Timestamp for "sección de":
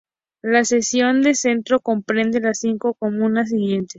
0.65-1.35